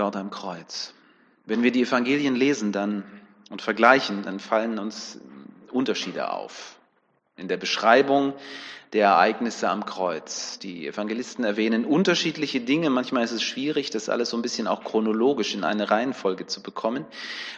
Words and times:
dort 0.00 0.16
am 0.16 0.30
Kreuz. 0.30 0.94
Wenn 1.44 1.62
wir 1.62 1.72
die 1.72 1.82
Evangelien 1.82 2.34
lesen 2.34 2.72
dann 2.72 3.04
und 3.50 3.62
vergleichen, 3.62 4.22
dann 4.22 4.40
fallen 4.40 4.78
uns 4.78 5.20
Unterschiede 5.70 6.32
auf. 6.32 6.76
In 7.36 7.48
der 7.48 7.56
Beschreibung 7.56 8.34
der 8.92 9.06
Ereignisse 9.06 9.68
am 9.68 9.86
Kreuz. 9.86 10.58
Die 10.58 10.86
Evangelisten 10.86 11.44
erwähnen 11.44 11.84
unterschiedliche 11.84 12.60
Dinge. 12.60 12.90
Manchmal 12.90 13.22
ist 13.22 13.30
es 13.30 13.42
schwierig, 13.42 13.90
das 13.90 14.08
alles 14.08 14.30
so 14.30 14.36
ein 14.36 14.42
bisschen 14.42 14.66
auch 14.66 14.82
chronologisch 14.82 15.54
in 15.54 15.62
eine 15.62 15.90
Reihenfolge 15.90 16.46
zu 16.46 16.60
bekommen. 16.60 17.04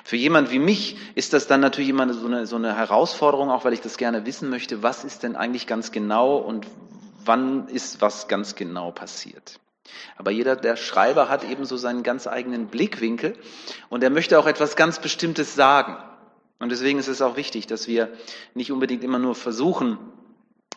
Für 0.05 0.17
jemand 0.17 0.51
wie 0.51 0.59
mich 0.59 0.99
ist 1.15 1.33
das 1.33 1.47
dann 1.47 1.61
natürlich 1.61 1.89
immer 1.89 2.13
so 2.13 2.27
eine, 2.27 2.47
so 2.47 2.57
eine 2.57 2.77
Herausforderung, 2.77 3.51
auch 3.51 3.65
weil 3.65 3.73
ich 3.73 3.81
das 3.81 3.97
gerne 3.97 4.27
wissen 4.27 4.51
möchte, 4.51 4.83
was 4.83 5.05
ist 5.05 5.23
denn 5.23 5.37
eigentlich 5.37 5.67
ganz 5.67 5.91
genau 5.91 6.37
und 6.37 6.67
wann 7.25 7.69
ist 7.69 8.03
was 8.03 8.29
ganz 8.29 8.55
genau 8.55 8.91
passiert. 8.91 9.59
Aber 10.17 10.31
jeder 10.31 10.57
der 10.57 10.77
Schreiber 10.77 11.29
hat 11.29 11.45
eben 11.45 11.65
so 11.65 11.77
seinen 11.77 12.03
ganz 12.03 12.27
eigenen 12.27 12.69
Blickwinkel 12.69 13.37
und 13.89 14.03
er 14.05 14.11
möchte 14.11 14.39
auch 14.39 14.47
etwas 14.47 14.77
ganz 14.77 15.01
Bestimmtes 15.01 15.55
sagen. 15.55 15.97
Und 16.59 16.71
deswegen 16.71 16.99
ist 16.99 17.09
es 17.09 17.23
auch 17.23 17.37
wichtig, 17.37 17.67
dass 17.67 17.89
wir 17.89 18.13
nicht 18.55 18.71
unbedingt 18.71 19.03
immer 19.03 19.19
nur 19.19 19.35
versuchen, 19.35 19.99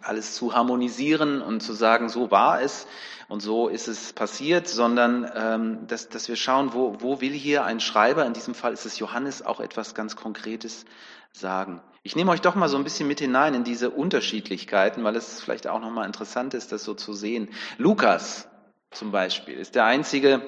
alles 0.02 0.36
zu 0.36 0.54
harmonisieren 0.54 1.42
und 1.42 1.62
zu 1.62 1.74
sagen, 1.74 2.10
so 2.10 2.32
war 2.32 2.62
es 2.62 2.88
und 3.28 3.42
so 3.42 3.68
ist 3.68 3.88
es 3.88 4.14
passiert, 4.14 4.68
sondern 4.68 5.30
ähm, 5.36 5.88
dass, 5.88 6.10
dass 6.10 6.28
wir 6.28 6.36
schauen, 6.36 6.74
wo, 6.74 6.98
wo 7.00 7.22
will 7.22 7.34
hier 7.34 7.66
ein 7.66 7.80
Schreiber, 7.80 8.26
in 8.26 8.34
diesem 8.34 8.54
Fall 8.54 8.74
ist 8.74 8.86
es 8.86 9.00
Johannes, 9.00 9.44
auch 9.44 9.60
etwas 9.60 9.96
ganz 9.96 10.16
Konkretes 10.16 10.86
sagen. 11.32 11.82
Ich 12.04 12.16
nehme 12.16 12.32
euch 12.32 12.42
doch 12.42 12.56
mal 12.56 12.70
so 12.70 12.78
ein 12.78 12.84
bisschen 12.84 13.08
mit 13.08 13.20
hinein 13.20 13.56
in 13.56 13.64
diese 13.64 13.90
Unterschiedlichkeiten, 13.90 15.04
weil 15.04 15.16
es 15.16 15.42
vielleicht 15.42 15.68
auch 15.68 15.82
nochmal 15.82 16.06
interessant 16.06 16.54
ist, 16.54 16.72
das 16.72 16.84
so 16.84 16.94
zu 16.94 17.14
sehen. 17.14 17.50
Lukas 17.78 18.48
zum 18.96 19.12
Beispiel 19.12 19.56
ist 19.56 19.76
der 19.76 19.86
einzige, 19.86 20.42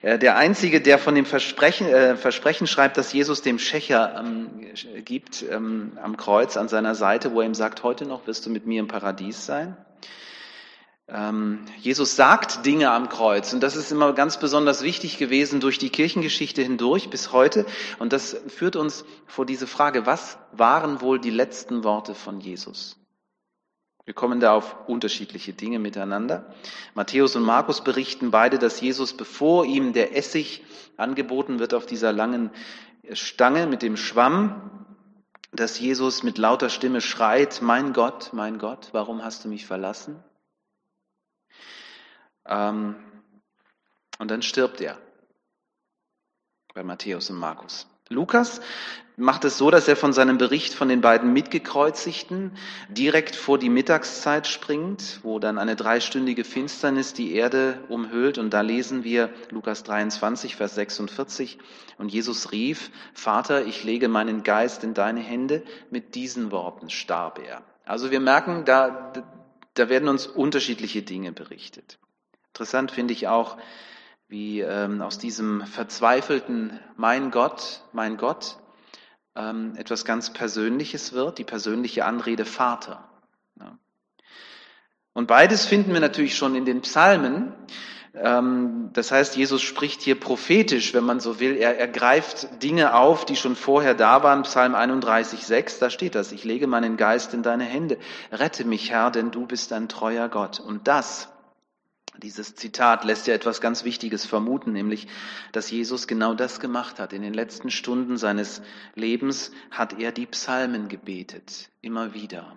äh, 0.00 0.18
der 0.18 0.36
Einzige, 0.36 0.80
der 0.80 0.98
von 0.98 1.14
dem 1.14 1.26
Versprechen, 1.26 1.88
äh, 1.88 2.16
Versprechen 2.16 2.66
schreibt, 2.66 2.96
dass 2.96 3.12
Jesus 3.12 3.42
dem 3.42 3.58
Schächer 3.58 4.14
ähm, 4.18 4.66
gibt 5.04 5.42
ähm, 5.42 5.98
am 6.02 6.16
Kreuz 6.16 6.56
an 6.56 6.68
seiner 6.68 6.94
Seite, 6.94 7.32
wo 7.32 7.40
er 7.40 7.46
ihm 7.46 7.54
sagt, 7.54 7.82
heute 7.82 8.06
noch 8.06 8.26
wirst 8.26 8.46
du 8.46 8.50
mit 8.50 8.66
mir 8.66 8.80
im 8.80 8.88
Paradies 8.88 9.46
sein. 9.46 9.76
Ähm, 11.08 11.64
Jesus 11.78 12.16
sagt 12.16 12.66
Dinge 12.66 12.90
am 12.90 13.08
Kreuz 13.08 13.54
und 13.54 13.62
das 13.62 13.76
ist 13.76 13.90
immer 13.90 14.12
ganz 14.12 14.38
besonders 14.38 14.82
wichtig 14.82 15.16
gewesen 15.16 15.58
durch 15.58 15.78
die 15.78 15.88
Kirchengeschichte 15.88 16.62
hindurch 16.62 17.08
bis 17.08 17.32
heute. 17.32 17.64
Und 17.98 18.12
das 18.12 18.36
führt 18.48 18.76
uns 18.76 19.06
vor 19.26 19.46
diese 19.46 19.66
Frage, 19.66 20.04
was 20.04 20.38
waren 20.52 21.00
wohl 21.00 21.18
die 21.18 21.30
letzten 21.30 21.82
Worte 21.82 22.14
von 22.14 22.40
Jesus? 22.40 22.98
Wir 24.08 24.14
kommen 24.14 24.40
da 24.40 24.54
auf 24.54 24.88
unterschiedliche 24.88 25.52
Dinge 25.52 25.78
miteinander. 25.78 26.46
Matthäus 26.94 27.36
und 27.36 27.42
Markus 27.42 27.84
berichten 27.84 28.30
beide, 28.30 28.58
dass 28.58 28.80
Jesus, 28.80 29.14
bevor 29.14 29.66
ihm 29.66 29.92
der 29.92 30.16
Essig 30.16 30.64
angeboten 30.96 31.58
wird 31.58 31.74
auf 31.74 31.84
dieser 31.84 32.10
langen 32.10 32.50
Stange 33.12 33.66
mit 33.66 33.82
dem 33.82 33.98
Schwamm, 33.98 34.86
dass 35.52 35.78
Jesus 35.78 36.22
mit 36.22 36.38
lauter 36.38 36.70
Stimme 36.70 37.02
schreit, 37.02 37.60
mein 37.60 37.92
Gott, 37.92 38.30
mein 38.32 38.58
Gott, 38.58 38.88
warum 38.92 39.22
hast 39.22 39.44
du 39.44 39.50
mich 39.50 39.66
verlassen? 39.66 40.24
Ähm, 42.46 42.96
und 44.18 44.30
dann 44.30 44.40
stirbt 44.40 44.80
er 44.80 44.96
bei 46.72 46.82
Matthäus 46.82 47.28
und 47.28 47.36
Markus. 47.36 47.86
Lukas 48.08 48.60
macht 49.18 49.44
es 49.44 49.58
so, 49.58 49.70
dass 49.70 49.88
er 49.88 49.96
von 49.96 50.12
seinem 50.12 50.38
Bericht 50.38 50.74
von 50.74 50.88
den 50.88 51.00
beiden 51.00 51.32
Mitgekreuzigten 51.32 52.52
direkt 52.88 53.34
vor 53.34 53.58
die 53.58 53.68
Mittagszeit 53.68 54.46
springt, 54.46 55.20
wo 55.24 55.40
dann 55.40 55.58
eine 55.58 55.74
dreistündige 55.74 56.44
Finsternis 56.44 57.12
die 57.14 57.34
Erde 57.34 57.80
umhüllt. 57.88 58.38
Und 58.38 58.50
da 58.50 58.60
lesen 58.60 59.02
wir 59.02 59.30
Lukas 59.50 59.82
23, 59.82 60.54
Vers 60.54 60.76
46. 60.76 61.58
Und 61.98 62.12
Jesus 62.12 62.52
rief, 62.52 62.90
Vater, 63.12 63.66
ich 63.66 63.82
lege 63.82 64.08
meinen 64.08 64.44
Geist 64.44 64.84
in 64.84 64.94
deine 64.94 65.20
Hände. 65.20 65.64
Mit 65.90 66.14
diesen 66.14 66.52
Worten 66.52 66.88
starb 66.88 67.40
er. 67.44 67.62
Also 67.84 68.12
wir 68.12 68.20
merken, 68.20 68.64
da, 68.64 69.12
da 69.74 69.88
werden 69.88 70.08
uns 70.08 70.28
unterschiedliche 70.28 71.02
Dinge 71.02 71.32
berichtet. 71.32 71.98
Interessant 72.52 72.92
finde 72.92 73.14
ich 73.14 73.26
auch, 73.26 73.56
wie 74.28 74.60
ähm, 74.60 75.00
aus 75.00 75.18
diesem 75.18 75.66
verzweifelten 75.66 76.78
Mein 76.96 77.30
Gott, 77.30 77.82
mein 77.92 78.18
Gott, 78.18 78.58
ähm, 79.34 79.74
etwas 79.76 80.04
ganz 80.04 80.32
Persönliches 80.32 81.12
wird, 81.12 81.38
die 81.38 81.44
persönliche 81.44 82.04
Anrede 82.04 82.44
Vater. 82.44 83.08
Ja. 83.58 83.78
Und 85.14 85.26
beides 85.26 85.64
finden 85.64 85.94
wir 85.94 86.00
natürlich 86.00 86.36
schon 86.36 86.54
in 86.54 86.66
den 86.66 86.82
Psalmen. 86.82 87.54
Ähm, 88.14 88.90
das 88.92 89.12
heißt, 89.12 89.34
Jesus 89.36 89.62
spricht 89.62 90.02
hier 90.02 90.20
prophetisch, 90.20 90.92
wenn 90.92 91.04
man 91.04 91.20
so 91.20 91.40
will. 91.40 91.56
Er, 91.56 91.78
er 91.78 91.88
greift 91.88 92.62
Dinge 92.62 92.94
auf, 92.94 93.24
die 93.24 93.36
schon 93.36 93.56
vorher 93.56 93.94
da 93.94 94.22
waren. 94.22 94.42
Psalm 94.42 94.74
31, 94.74 95.46
6, 95.46 95.78
da 95.78 95.88
steht 95.88 96.14
das. 96.14 96.32
Ich 96.32 96.44
lege 96.44 96.66
meinen 96.66 96.98
Geist 96.98 97.32
in 97.32 97.42
deine 97.42 97.64
Hände. 97.64 97.98
Rette 98.30 98.66
mich, 98.66 98.90
Herr, 98.90 99.10
denn 99.10 99.30
du 99.30 99.46
bist 99.46 99.72
ein 99.72 99.88
treuer 99.88 100.28
Gott. 100.28 100.60
Und 100.60 100.86
das 100.86 101.28
dieses 102.18 102.54
Zitat 102.54 103.04
lässt 103.04 103.26
ja 103.26 103.34
etwas 103.34 103.60
ganz 103.60 103.84
Wichtiges 103.84 104.26
vermuten, 104.26 104.72
nämlich, 104.72 105.06
dass 105.52 105.70
Jesus 105.70 106.06
genau 106.06 106.34
das 106.34 106.60
gemacht 106.60 106.98
hat. 106.98 107.12
In 107.12 107.22
den 107.22 107.34
letzten 107.34 107.70
Stunden 107.70 108.16
seines 108.16 108.62
Lebens 108.94 109.52
hat 109.70 109.98
er 109.98 110.12
die 110.12 110.26
Psalmen 110.26 110.88
gebetet, 110.88 111.70
immer 111.80 112.14
wieder. 112.14 112.56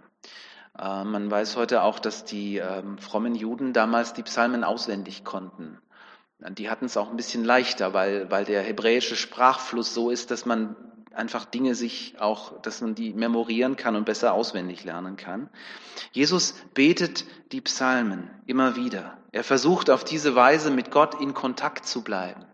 Äh, 0.78 1.04
man 1.04 1.30
weiß 1.30 1.56
heute 1.58 1.84
auch, 1.84 2.00
dass 2.00 2.26
die 2.26 2.58
ähm, 2.58 2.98
frommen 2.98 3.36
Juden 3.36 3.74
damals 3.74 4.14
die 4.14 4.24
Psalmen 4.24 4.64
auswendig 4.64 5.24
konnten. 5.24 5.78
Die 6.40 6.72
hatten 6.72 6.86
es 6.86 6.98
auch 6.98 7.12
ein 7.12 7.18
bisschen 7.18 7.46
leichter, 7.46 7.94
weil, 7.94 8.32
weil 8.32 8.46
der 8.46 8.64
hebräische 8.64 9.16
Sprachfluss 9.16 9.94
so 9.94 10.10
ist, 10.10 10.32
dass 10.32 10.46
man 10.46 10.76
einfach 11.14 11.46
Dinge 11.46 11.76
sich 11.76 12.16
auch, 12.20 12.62
dass 12.62 12.82
man 12.82 12.96
die 12.96 13.14
memorieren 13.14 13.76
kann 13.76 13.96
und 13.96 14.06
besser 14.06 14.34
auswendig 14.34 14.84
lernen 14.84 15.18
kann. 15.18 15.50
Jesus 16.12 16.56
betet 16.74 17.26
die 17.52 17.62
Psalmen 17.62 18.30
immer 18.46 18.76
wieder. 18.76 19.18
Er 19.32 19.44
versucht 19.44 19.90
auf 19.90 20.04
diese 20.04 20.36
Weise 20.36 20.72
mit 20.72 20.92
Gott 20.92 21.20
in 21.20 21.34
Kontakt 21.34 21.86
zu 21.86 22.04
bleiben. 22.04 22.46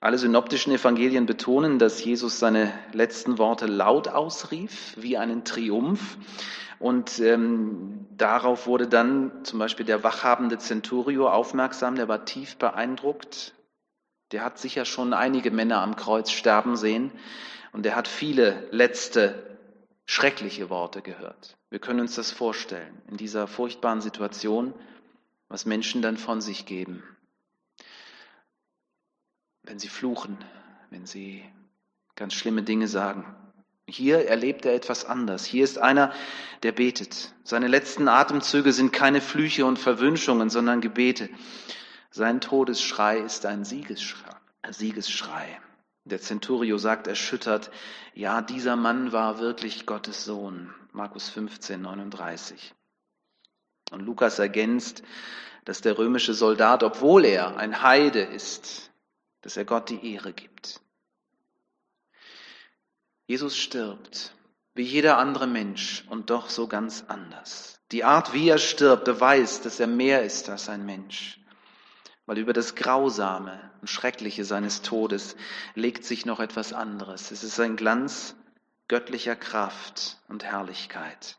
Alle 0.00 0.18
synoptischen 0.18 0.72
Evangelien 0.72 1.26
betonen, 1.26 1.78
dass 1.78 2.04
Jesus 2.04 2.38
seine 2.38 2.72
letzten 2.92 3.36
Worte 3.38 3.66
laut 3.66 4.06
ausrief, 4.06 4.94
wie 4.96 5.18
einen 5.18 5.44
Triumph. 5.44 6.18
Und 6.78 7.18
ähm, 7.18 8.06
darauf 8.16 8.68
wurde 8.68 8.86
dann 8.86 9.44
zum 9.44 9.58
Beispiel 9.58 9.84
der 9.84 10.04
wachhabende 10.04 10.58
Centurio 10.58 11.28
aufmerksam, 11.28 11.96
der 11.96 12.06
war 12.06 12.24
tief 12.24 12.56
beeindruckt 12.56 13.54
der 14.32 14.44
hat 14.44 14.58
sicher 14.58 14.84
schon 14.84 15.12
einige 15.12 15.50
Männer 15.50 15.80
am 15.80 15.96
Kreuz 15.96 16.30
sterben 16.30 16.76
sehen 16.76 17.12
und 17.72 17.84
der 17.84 17.96
hat 17.96 18.08
viele 18.08 18.68
letzte 18.70 19.56
schreckliche 20.04 20.70
Worte 20.70 21.02
gehört. 21.02 21.56
Wir 21.70 21.78
können 21.78 22.00
uns 22.00 22.14
das 22.14 22.30
vorstellen, 22.30 23.00
in 23.10 23.16
dieser 23.16 23.46
furchtbaren 23.46 24.00
Situation, 24.00 24.72
was 25.48 25.66
Menschen 25.66 26.02
dann 26.02 26.16
von 26.16 26.40
sich 26.40 26.66
geben. 26.66 27.02
Wenn 29.62 29.78
sie 29.78 29.88
fluchen, 29.88 30.38
wenn 30.90 31.06
sie 31.06 31.44
ganz 32.16 32.34
schlimme 32.34 32.62
Dinge 32.62 32.88
sagen. 32.88 33.24
Hier 33.86 34.26
erlebt 34.28 34.66
er 34.66 34.74
etwas 34.74 35.04
anders. 35.04 35.44
Hier 35.44 35.64
ist 35.64 35.78
einer, 35.78 36.12
der 36.62 36.72
betet. 36.72 37.34
Seine 37.44 37.68
letzten 37.68 38.08
Atemzüge 38.08 38.72
sind 38.72 38.92
keine 38.92 39.20
Flüche 39.20 39.64
und 39.64 39.78
Verwünschungen, 39.78 40.50
sondern 40.50 40.80
Gebete. 40.80 41.30
Sein 42.10 42.40
Todesschrei 42.40 43.18
ist 43.18 43.44
ein 43.44 43.64
Siegesschrei. 43.64 44.34
Siegesschrei. 44.70 45.60
Der 46.04 46.20
Centurio 46.20 46.78
sagt 46.78 47.06
erschüttert, 47.06 47.70
ja, 48.14 48.40
dieser 48.40 48.76
Mann 48.76 49.12
war 49.12 49.40
wirklich 49.40 49.84
Gottes 49.84 50.24
Sohn. 50.24 50.74
Markus 50.92 51.28
15, 51.28 51.80
39. 51.82 52.74
Und 53.90 54.00
Lukas 54.00 54.38
ergänzt, 54.38 55.02
dass 55.66 55.82
der 55.82 55.98
römische 55.98 56.32
Soldat, 56.32 56.82
obwohl 56.82 57.26
er 57.26 57.58
ein 57.58 57.82
Heide 57.82 58.20
ist, 58.20 58.90
dass 59.42 59.56
er 59.56 59.66
Gott 59.66 59.90
die 59.90 60.14
Ehre 60.14 60.32
gibt. 60.32 60.80
Jesus 63.26 63.56
stirbt, 63.56 64.34
wie 64.74 64.82
jeder 64.82 65.18
andere 65.18 65.46
Mensch 65.46 66.04
und 66.08 66.30
doch 66.30 66.48
so 66.48 66.68
ganz 66.68 67.04
anders. 67.08 67.80
Die 67.92 68.04
Art, 68.04 68.32
wie 68.32 68.48
er 68.48 68.58
stirbt, 68.58 69.04
beweist, 69.04 69.66
dass 69.66 69.78
er 69.78 69.86
mehr 69.86 70.22
ist 70.22 70.48
als 70.48 70.70
ein 70.70 70.86
Mensch 70.86 71.37
weil 72.28 72.36
über 72.36 72.52
das 72.52 72.74
Grausame 72.74 73.58
und 73.80 73.88
Schreckliche 73.88 74.44
seines 74.44 74.82
Todes 74.82 75.34
legt 75.74 76.04
sich 76.04 76.26
noch 76.26 76.40
etwas 76.40 76.74
anderes. 76.74 77.30
Es 77.30 77.42
ist 77.42 77.58
ein 77.58 77.74
Glanz 77.74 78.36
göttlicher 78.86 79.34
Kraft 79.34 80.18
und 80.28 80.44
Herrlichkeit. 80.44 81.38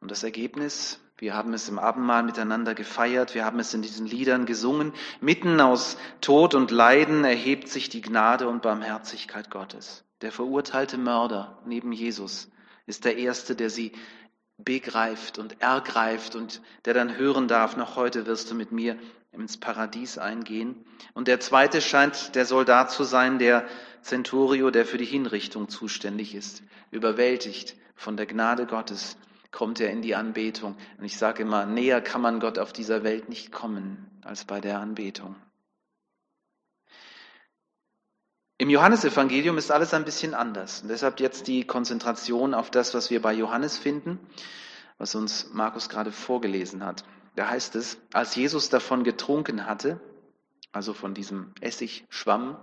Und 0.00 0.10
das 0.10 0.22
Ergebnis, 0.22 0.98
wir 1.18 1.34
haben 1.34 1.52
es 1.52 1.68
im 1.68 1.78
Abendmahl 1.78 2.22
miteinander 2.22 2.74
gefeiert, 2.74 3.34
wir 3.34 3.44
haben 3.44 3.58
es 3.58 3.74
in 3.74 3.82
diesen 3.82 4.06
Liedern 4.06 4.46
gesungen, 4.46 4.94
mitten 5.20 5.60
aus 5.60 5.98
Tod 6.22 6.54
und 6.54 6.70
Leiden 6.70 7.22
erhebt 7.24 7.68
sich 7.68 7.90
die 7.90 8.00
Gnade 8.00 8.48
und 8.48 8.62
Barmherzigkeit 8.62 9.50
Gottes. 9.50 10.04
Der 10.22 10.32
verurteilte 10.32 10.96
Mörder 10.96 11.58
neben 11.66 11.92
Jesus 11.92 12.50
ist 12.86 13.04
der 13.04 13.18
Erste, 13.18 13.54
der 13.54 13.68
sie 13.68 13.92
begreift 14.56 15.38
und 15.38 15.60
ergreift 15.60 16.34
und 16.34 16.62
der 16.86 16.94
dann 16.94 17.18
hören 17.18 17.46
darf, 17.46 17.76
noch 17.76 17.96
heute 17.96 18.24
wirst 18.24 18.50
du 18.50 18.54
mit 18.54 18.72
mir 18.72 18.96
ins 19.40 19.56
Paradies 19.56 20.18
eingehen. 20.18 20.84
Und 21.14 21.28
der 21.28 21.40
zweite 21.40 21.80
scheint 21.80 22.34
der 22.34 22.46
Soldat 22.46 22.90
zu 22.90 23.04
sein, 23.04 23.38
der 23.38 23.66
Centurio, 24.02 24.70
der 24.70 24.86
für 24.86 24.98
die 24.98 25.04
Hinrichtung 25.04 25.68
zuständig 25.68 26.34
ist. 26.34 26.62
Überwältigt 26.90 27.76
von 27.94 28.16
der 28.16 28.26
Gnade 28.26 28.66
Gottes 28.66 29.16
kommt 29.50 29.80
er 29.80 29.90
in 29.90 30.02
die 30.02 30.14
Anbetung. 30.14 30.76
Und 30.98 31.04
ich 31.04 31.16
sage 31.16 31.42
immer, 31.42 31.66
näher 31.66 32.00
kann 32.00 32.20
man 32.20 32.40
Gott 32.40 32.58
auf 32.58 32.72
dieser 32.72 33.02
Welt 33.02 33.28
nicht 33.28 33.52
kommen 33.52 34.06
als 34.22 34.44
bei 34.44 34.60
der 34.60 34.80
Anbetung. 34.80 35.36
Im 38.58 38.70
Johannesevangelium 38.70 39.58
ist 39.58 39.70
alles 39.70 39.92
ein 39.92 40.04
bisschen 40.04 40.34
anders. 40.34 40.82
Und 40.82 40.88
deshalb 40.88 41.20
jetzt 41.20 41.46
die 41.46 41.64
Konzentration 41.64 42.54
auf 42.54 42.70
das, 42.70 42.94
was 42.94 43.10
wir 43.10 43.20
bei 43.20 43.34
Johannes 43.34 43.76
finden, 43.76 44.18
was 44.98 45.14
uns 45.14 45.52
Markus 45.52 45.88
gerade 45.88 46.10
vorgelesen 46.10 46.84
hat. 46.84 47.04
Da 47.36 47.50
heißt 47.50 47.76
es, 47.76 47.98
als 48.14 48.34
Jesus 48.34 48.70
davon 48.70 49.04
getrunken 49.04 49.66
hatte, 49.66 50.00
also 50.72 50.94
von 50.94 51.12
diesem 51.14 51.52
Essigschwamm, 51.60 52.58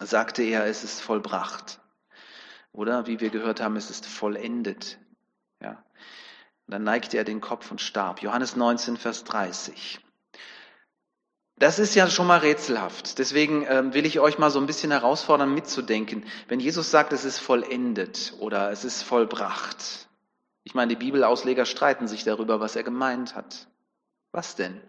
sagte 0.00 0.42
er, 0.42 0.66
es 0.66 0.82
ist 0.82 1.00
vollbracht. 1.00 1.80
Oder 2.72 3.06
wie 3.06 3.20
wir 3.20 3.30
gehört 3.30 3.60
haben, 3.60 3.76
es 3.76 3.88
ist 3.88 4.04
vollendet. 4.04 4.98
Ja. 5.60 5.82
Dann 6.66 6.82
neigte 6.82 7.16
er 7.16 7.24
den 7.24 7.40
Kopf 7.40 7.70
und 7.70 7.80
starb. 7.80 8.20
Johannes 8.20 8.56
19, 8.56 8.96
Vers 8.96 9.22
30. 9.24 10.00
Das 11.56 11.78
ist 11.78 11.94
ja 11.94 12.10
schon 12.10 12.26
mal 12.26 12.38
rätselhaft. 12.38 13.18
Deswegen 13.18 13.64
ähm, 13.68 13.94
will 13.94 14.06
ich 14.06 14.18
euch 14.18 14.38
mal 14.38 14.50
so 14.50 14.58
ein 14.58 14.66
bisschen 14.66 14.90
herausfordern, 14.90 15.54
mitzudenken. 15.54 16.24
Wenn 16.48 16.58
Jesus 16.58 16.90
sagt, 16.90 17.12
es 17.12 17.24
ist 17.24 17.38
vollendet 17.38 18.34
oder 18.40 18.72
es 18.72 18.84
ist 18.84 19.02
vollbracht. 19.04 20.08
Ich 20.64 20.74
meine, 20.74 20.90
die 20.90 21.04
Bibelausleger 21.04 21.66
streiten 21.66 22.06
sich 22.06 22.24
darüber, 22.24 22.60
was 22.60 22.76
er 22.76 22.84
gemeint 22.84 23.34
hat. 23.34 23.68
Was 24.30 24.54
denn? 24.54 24.80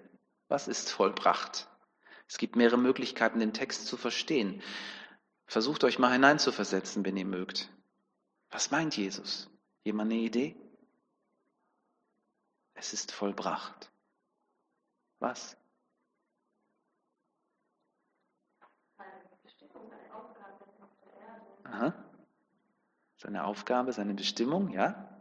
Was 0.47 0.67
ist 0.67 0.91
vollbracht? 0.91 1.67
Es 2.27 2.37
gibt 2.37 2.55
mehrere 2.55 2.77
Möglichkeiten, 2.77 3.39
den 3.39 3.53
Text 3.53 3.87
zu 3.87 3.97
verstehen. 3.97 4.61
Versucht 5.45 5.83
euch 5.83 5.99
mal 5.99 6.11
hineinzuversetzen, 6.11 7.03
wenn 7.05 7.17
ihr 7.17 7.25
mögt. 7.25 7.71
Was 8.49 8.71
meint 8.71 8.95
Jesus? 8.95 9.49
Jemand 9.83 10.11
eine 10.11 10.21
Idee? 10.21 10.55
Es 12.75 12.93
ist 12.93 13.11
vollbracht. 13.11 13.91
Was? 15.19 15.57
Aha. 21.63 21.93
Seine 23.15 23.45
Aufgabe, 23.45 23.93
seine 23.93 24.13
Bestimmung, 24.13 24.69
ja? 24.69 25.12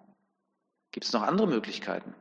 Gibt 0.93 1.07
es 1.07 1.13
noch 1.13 1.23
andere 1.23 1.49
Möglichkeiten? 1.49 2.15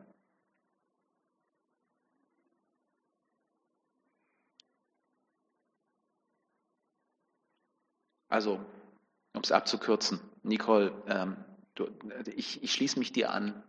Also, 8.30 8.62
um 9.34 9.42
es 9.44 9.52
abzukürzen, 9.52 10.22
Nicole, 10.44 10.94
ähm, 11.08 11.36
du, 11.76 11.90
ich, 12.34 12.64
ich 12.64 12.72
schließe 12.72 12.98
mich 12.98 13.12
dir 13.12 13.32
an. 13.32 13.62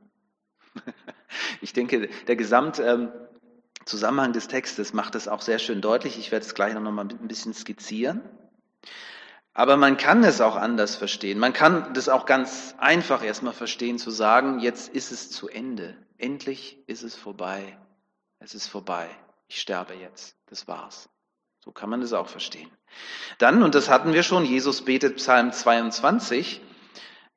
ich 1.60 1.72
denke, 1.72 2.08
der 2.28 2.37
Gesamtzusammenhang 2.37 4.28
ähm, 4.28 4.32
des 4.32 4.46
Textes 4.46 4.93
macht 4.93 5.16
es 5.16 5.26
auch 5.26 5.43
sehr 5.43 5.58
schön 5.58 5.81
deutlich. 5.81 6.16
Ich 6.16 6.31
werde 6.31 6.46
es 6.46 6.54
gleich 6.54 6.75
noch 6.75 6.81
mal 6.81 7.08
ein 7.08 7.26
bisschen 7.26 7.54
skizzieren. 7.54 8.20
Aber 9.54 9.76
man 9.76 9.96
kann 9.99 10.25
es 10.25 10.40
auch 10.40 10.56
anders 10.56 10.96
verstehen. 10.96 11.38
Man 11.38 11.52
kann 11.52 11.93
das 11.93 12.08
auch 12.08 12.25
ganz 12.25 12.75
einfach 12.78 13.22
erstmal 13.22 13.52
verstehen, 13.52 13.99
zu 13.99 14.10
sagen, 14.10 14.60
jetzt 14.60 14.88
ist 14.94 15.12
es 15.12 15.31
zu 15.31 15.49
Ende. 15.49 15.96
Endlich 16.16 16.78
ist 16.87 17.02
es 17.02 17.14
vorbei. 17.14 17.78
Es 18.38 18.54
ist 18.54 18.66
vorbei. 18.66 19.10
Ich 19.49 19.60
sterbe 19.60 19.94
jetzt. 19.94 20.37
Das 20.46 20.66
war's. 20.69 21.10
So 21.64 21.70
kann 21.70 21.90
man 21.90 22.00
das 22.00 22.12
auch 22.12 22.28
verstehen. 22.28 22.70
Dann, 23.38 23.62
und 23.62 23.75
das 23.75 23.88
hatten 23.88 24.14
wir 24.14 24.22
schon, 24.22 24.44
Jesus 24.44 24.84
betet 24.84 25.16
Psalm 25.16 25.52
22. 25.52 26.60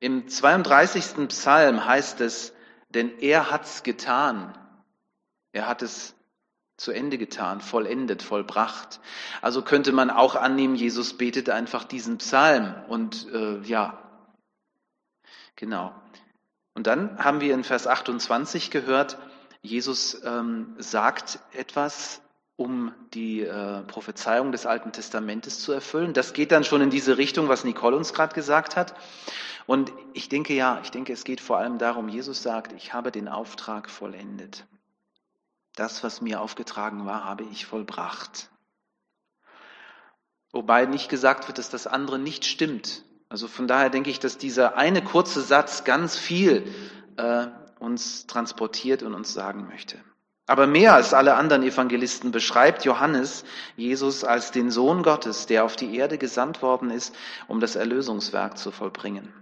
Im 0.00 0.26
32. 0.26 1.28
Psalm 1.28 1.84
heißt 1.84 2.20
es, 2.22 2.52
denn 2.88 3.18
er 3.18 3.50
hat's 3.50 3.82
getan. 3.82 4.56
Er 5.52 5.66
hat 5.66 5.82
es 5.82 6.15
zu 6.76 6.92
Ende 6.92 7.18
getan, 7.18 7.60
vollendet, 7.60 8.22
vollbracht. 8.22 9.00
Also 9.40 9.62
könnte 9.62 9.92
man 9.92 10.10
auch 10.10 10.36
annehmen, 10.36 10.76
Jesus 10.76 11.14
betet 11.14 11.48
einfach 11.48 11.84
diesen 11.84 12.18
Psalm 12.18 12.74
und 12.88 13.26
äh, 13.32 13.60
ja, 13.62 13.98
genau. 15.56 15.94
Und 16.74 16.86
dann 16.86 17.18
haben 17.18 17.40
wir 17.40 17.54
in 17.54 17.64
Vers 17.64 17.86
28 17.86 18.70
gehört, 18.70 19.18
Jesus 19.62 20.20
ähm, 20.24 20.74
sagt 20.78 21.38
etwas, 21.52 22.20
um 22.56 22.94
die 23.12 23.42
äh, 23.42 23.82
Prophezeiung 23.82 24.52
des 24.52 24.66
Alten 24.66 24.92
Testamentes 24.92 25.60
zu 25.60 25.72
erfüllen. 25.72 26.12
Das 26.12 26.32
geht 26.32 26.52
dann 26.52 26.64
schon 26.64 26.82
in 26.82 26.90
diese 26.90 27.18
Richtung, 27.18 27.48
was 27.48 27.64
Nicole 27.64 27.96
uns 27.96 28.12
gerade 28.12 28.34
gesagt 28.34 28.76
hat. 28.76 28.94
Und 29.66 29.92
ich 30.12 30.28
denke 30.28 30.54
ja, 30.54 30.80
ich 30.82 30.90
denke, 30.90 31.12
es 31.12 31.24
geht 31.24 31.40
vor 31.40 31.58
allem 31.58 31.78
darum, 31.78 32.08
Jesus 32.08 32.42
sagt, 32.42 32.72
ich 32.72 32.92
habe 32.92 33.10
den 33.10 33.28
Auftrag 33.28 33.90
vollendet. 33.90 34.66
Das, 35.76 36.02
was 36.02 36.20
mir 36.20 36.40
aufgetragen 36.40 37.06
war, 37.06 37.24
habe 37.24 37.44
ich 37.44 37.66
vollbracht. 37.66 38.48
Wobei 40.50 40.86
nicht 40.86 41.08
gesagt 41.08 41.48
wird, 41.48 41.58
dass 41.58 41.68
das 41.68 41.86
andere 41.86 42.18
nicht 42.18 42.46
stimmt. 42.46 43.04
Also 43.28 43.46
von 43.46 43.68
daher 43.68 43.90
denke 43.90 44.10
ich, 44.10 44.18
dass 44.18 44.38
dieser 44.38 44.76
eine 44.76 45.04
kurze 45.04 45.42
Satz 45.42 45.84
ganz 45.84 46.16
viel 46.16 46.74
äh, 47.18 47.48
uns 47.78 48.26
transportiert 48.26 49.02
und 49.02 49.14
uns 49.14 49.34
sagen 49.34 49.68
möchte. 49.68 49.98
Aber 50.46 50.66
mehr 50.66 50.94
als 50.94 51.12
alle 51.12 51.34
anderen 51.34 51.62
Evangelisten 51.62 52.30
beschreibt 52.30 52.84
Johannes 52.84 53.44
Jesus 53.76 54.24
als 54.24 54.52
den 54.52 54.70
Sohn 54.70 55.02
Gottes, 55.02 55.46
der 55.46 55.64
auf 55.64 55.76
die 55.76 55.96
Erde 55.96 56.18
gesandt 56.18 56.62
worden 56.62 56.90
ist, 56.90 57.14
um 57.48 57.60
das 57.60 57.76
Erlösungswerk 57.76 58.56
zu 58.56 58.70
vollbringen. 58.70 59.34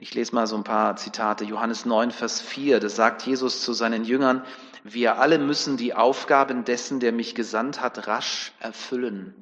Ich 0.00 0.14
lese 0.14 0.32
mal 0.32 0.46
so 0.46 0.54
ein 0.54 0.62
paar 0.62 0.94
Zitate. 0.94 1.44
Johannes 1.44 1.84
9, 1.84 2.12
Vers 2.12 2.40
4, 2.40 2.78
da 2.78 2.88
sagt 2.88 3.22
Jesus 3.22 3.62
zu 3.62 3.72
seinen 3.72 4.04
Jüngern, 4.04 4.44
wir 4.84 5.18
alle 5.18 5.40
müssen 5.40 5.76
die 5.76 5.92
Aufgaben 5.92 6.64
dessen, 6.64 7.00
der 7.00 7.10
mich 7.10 7.34
gesandt 7.34 7.80
hat, 7.80 8.06
rasch 8.06 8.52
erfüllen. 8.60 9.34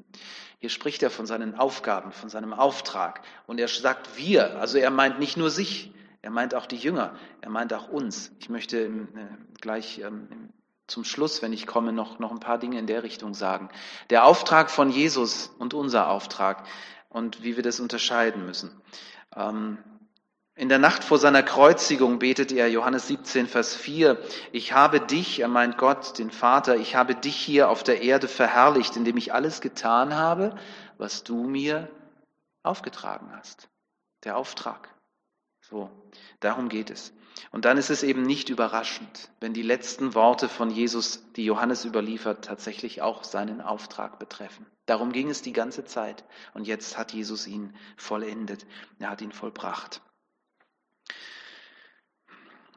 Hier 0.58 0.70
spricht 0.70 1.02
er 1.02 1.10
von 1.10 1.26
seinen 1.26 1.56
Aufgaben, 1.56 2.10
von 2.10 2.30
seinem 2.30 2.54
Auftrag. 2.54 3.20
Und 3.46 3.60
er 3.60 3.68
sagt 3.68 4.16
wir, 4.16 4.58
also 4.58 4.78
er 4.78 4.90
meint 4.90 5.18
nicht 5.18 5.36
nur 5.36 5.50
sich, 5.50 5.92
er 6.22 6.30
meint 6.30 6.54
auch 6.54 6.64
die 6.64 6.78
Jünger, 6.78 7.14
er 7.42 7.50
meint 7.50 7.74
auch 7.74 7.90
uns. 7.90 8.32
Ich 8.38 8.48
möchte 8.48 8.78
äh, 8.78 8.90
gleich 9.60 9.98
ähm, 9.98 10.48
zum 10.86 11.04
Schluss, 11.04 11.42
wenn 11.42 11.52
ich 11.52 11.66
komme, 11.66 11.92
noch, 11.92 12.18
noch 12.18 12.32
ein 12.32 12.40
paar 12.40 12.56
Dinge 12.56 12.78
in 12.78 12.86
der 12.86 13.02
Richtung 13.02 13.34
sagen. 13.34 13.68
Der 14.08 14.24
Auftrag 14.24 14.70
von 14.70 14.88
Jesus 14.88 15.48
und 15.58 15.74
unser 15.74 16.08
Auftrag 16.08 16.66
und 17.10 17.42
wie 17.42 17.56
wir 17.56 17.62
das 17.62 17.78
unterscheiden 17.78 18.46
müssen. 18.46 18.70
Ähm, 19.36 19.76
in 20.56 20.70
der 20.70 20.78
Nacht 20.78 21.04
vor 21.04 21.18
seiner 21.18 21.42
Kreuzigung 21.42 22.18
betet 22.18 22.50
er, 22.50 22.70
Johannes 22.70 23.06
17, 23.08 23.46
Vers 23.46 23.76
4, 23.76 24.18
ich 24.52 24.72
habe 24.72 25.00
dich, 25.00 25.40
er 25.40 25.48
meint 25.48 25.76
Gott, 25.76 26.18
den 26.18 26.30
Vater, 26.30 26.76
ich 26.76 26.96
habe 26.96 27.14
dich 27.14 27.36
hier 27.36 27.68
auf 27.68 27.82
der 27.82 28.00
Erde 28.00 28.26
verherrlicht, 28.26 28.96
indem 28.96 29.18
ich 29.18 29.34
alles 29.34 29.60
getan 29.60 30.14
habe, 30.14 30.56
was 30.96 31.24
du 31.24 31.44
mir 31.44 31.90
aufgetragen 32.62 33.30
hast. 33.36 33.68
Der 34.24 34.38
Auftrag. 34.38 34.88
So, 35.60 35.90
darum 36.40 36.70
geht 36.70 36.88
es. 36.88 37.12
Und 37.50 37.66
dann 37.66 37.76
ist 37.76 37.90
es 37.90 38.02
eben 38.02 38.22
nicht 38.22 38.48
überraschend, 38.48 39.30
wenn 39.40 39.52
die 39.52 39.62
letzten 39.62 40.14
Worte 40.14 40.48
von 40.48 40.70
Jesus, 40.70 41.22
die 41.34 41.44
Johannes 41.44 41.84
überliefert, 41.84 42.46
tatsächlich 42.46 43.02
auch 43.02 43.24
seinen 43.24 43.60
Auftrag 43.60 44.18
betreffen. 44.18 44.64
Darum 44.86 45.12
ging 45.12 45.28
es 45.28 45.42
die 45.42 45.52
ganze 45.52 45.84
Zeit. 45.84 46.24
Und 46.54 46.66
jetzt 46.66 46.96
hat 46.96 47.12
Jesus 47.12 47.46
ihn 47.46 47.74
vollendet. 47.98 48.64
Er 48.98 49.10
hat 49.10 49.20
ihn 49.20 49.32
vollbracht. 49.32 50.00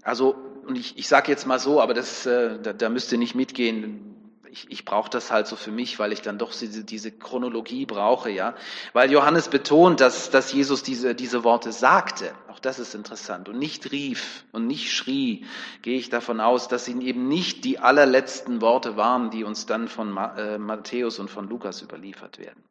Also, 0.03 0.35
und 0.65 0.77
ich, 0.77 0.97
ich 0.97 1.07
sage 1.07 1.31
jetzt 1.31 1.45
mal 1.45 1.59
so, 1.59 1.81
aber 1.81 1.93
das, 1.93 2.25
äh, 2.25 2.59
da, 2.61 2.73
da 2.73 2.89
müsst 2.89 3.11
ihr 3.11 3.17
nicht 3.17 3.35
mitgehen. 3.35 4.05
Ich, 4.51 4.71
ich 4.71 4.83
brauche 4.83 5.09
das 5.11 5.31
halt 5.31 5.45
so 5.45 5.55
für 5.55 5.71
mich, 5.71 5.99
weil 5.99 6.11
ich 6.11 6.21
dann 6.21 6.39
doch 6.39 6.51
diese, 6.51 6.83
diese 6.83 7.11
Chronologie 7.11 7.85
brauche, 7.85 8.31
ja. 8.31 8.55
Weil 8.93 9.11
Johannes 9.11 9.47
betont, 9.49 9.99
dass, 9.99 10.31
dass 10.31 10.51
Jesus 10.51 10.81
diese, 10.81 11.13
diese 11.13 11.43
Worte 11.43 11.71
sagte. 11.71 12.33
Auch 12.47 12.59
das 12.59 12.79
ist 12.79 12.95
interessant. 12.95 13.47
Und 13.47 13.59
nicht 13.59 13.91
rief 13.91 14.45
und 14.51 14.65
nicht 14.65 14.91
schrie, 14.91 15.45
gehe 15.83 15.99
ich 15.99 16.09
davon 16.09 16.39
aus, 16.39 16.67
dass 16.67 16.85
sie 16.85 16.99
eben 16.99 17.27
nicht 17.27 17.63
die 17.63 17.79
allerletzten 17.79 18.61
Worte 18.61 18.97
waren, 18.97 19.29
die 19.29 19.43
uns 19.43 19.67
dann 19.67 19.87
von 19.87 20.17
äh, 20.17 20.57
Matthäus 20.57 21.19
und 21.19 21.29
von 21.29 21.47
Lukas 21.47 21.81
überliefert 21.83 22.39
werden. 22.39 22.63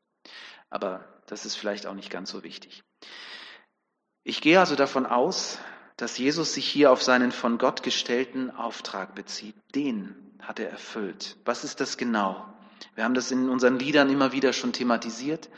Aber 0.71 1.05
das 1.27 1.47
ist 1.47 1.57
vielleicht 1.57 1.87
auch 1.87 1.95
nicht 1.95 2.11
ganz 2.11 2.31
so 2.31 2.43
wichtig. 2.43 2.83
Ich 4.25 4.41
gehe 4.41 4.59
also 4.61 4.75
davon 4.75 5.07
aus, 5.07 5.59
dass 5.99 6.17
Jesus 6.17 6.55
sich 6.55 6.67
hier 6.67 6.93
auf 6.93 7.03
seinen 7.03 7.33
von 7.33 7.59
Gott 7.59 7.83
gestellten 7.83 8.51
Auftrag 8.51 9.15
bezieht. 9.15 9.57
Den 9.75 10.15
hat 10.41 10.61
er 10.61 10.71
erfüllt. 10.71 11.37
Was 11.45 11.65
ist 11.65 11.81
das 11.81 11.99
genau? 11.99 12.47
Wir 12.95 13.03
haben 13.05 13.15
das 13.15 13.33
in 13.33 13.51
unseren 13.51 13.79
Liedern 13.79 14.09
immer 14.09 14.33
wieder 14.33 14.53
schon 14.53 14.73
thematisiert. 14.73 15.51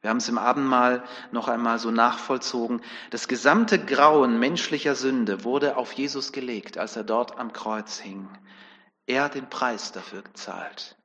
Wir 0.00 0.08
haben 0.08 0.16
es 0.16 0.30
im 0.30 0.38
Abendmahl 0.38 1.04
noch 1.30 1.46
einmal 1.46 1.78
so 1.78 1.90
nachvollzogen. 1.90 2.80
Das 3.10 3.28
gesamte 3.28 3.78
Grauen 3.78 4.38
menschlicher 4.38 4.94
Sünde 4.94 5.44
wurde 5.44 5.76
auf 5.76 5.92
Jesus 5.92 6.32
gelegt, 6.32 6.78
als 6.78 6.96
er 6.96 7.04
dort 7.04 7.38
am 7.38 7.52
Kreuz 7.52 7.98
hing. 7.98 8.28
Er 9.06 9.24
hat 9.24 9.34
den 9.34 9.50
Preis 9.50 9.92
dafür 9.92 10.22
gezahlt. 10.22 10.96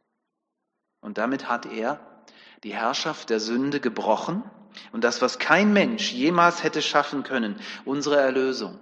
Und 1.01 1.17
damit 1.17 1.49
hat 1.49 1.65
er 1.65 2.23
die 2.63 2.73
Herrschaft 2.73 3.29
der 3.29 3.41
Sünde 3.41 3.81
gebrochen 3.81 4.49
und 4.91 5.03
das, 5.03 5.21
was 5.21 5.39
kein 5.39 5.73
Mensch 5.73 6.11
jemals 6.11 6.63
hätte 6.63 6.81
schaffen 6.81 7.23
können, 7.23 7.59
unsere 7.85 8.17
Erlösung, 8.17 8.79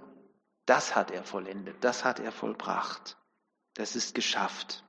das 0.66 0.96
hat 0.96 1.10
er 1.10 1.22
vollendet, 1.22 1.76
das 1.80 2.04
hat 2.04 2.18
er 2.20 2.32
vollbracht. 2.32 3.16
Das 3.74 3.94
ist 3.94 4.14
geschafft. 4.14 4.84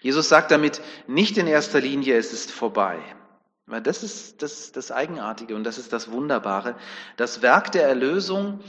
Jesus 0.00 0.28
sagt 0.28 0.50
damit 0.50 0.82
nicht 1.06 1.38
in 1.38 1.46
erster 1.46 1.80
Linie, 1.80 2.16
es 2.16 2.32
ist 2.32 2.50
vorbei. 2.50 3.00
Weil 3.66 3.80
das 3.80 4.02
ist 4.02 4.42
das, 4.42 4.72
das 4.72 4.90
Eigenartige 4.90 5.54
und 5.54 5.64
das 5.64 5.78
ist 5.78 5.92
das 5.92 6.10
Wunderbare. 6.10 6.76
Das 7.16 7.40
Werk 7.42 7.70
der 7.72 7.86
Erlösung, 7.86 8.60